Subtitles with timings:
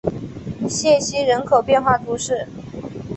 [0.67, 2.47] 谢西人口变化图示